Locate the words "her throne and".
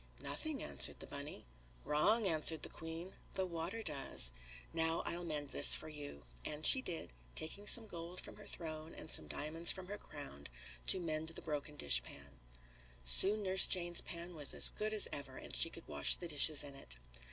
8.37-9.11